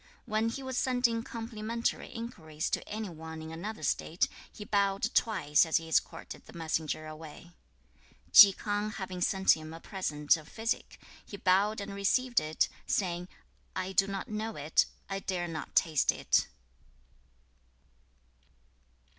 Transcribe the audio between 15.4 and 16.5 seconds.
not taste it.'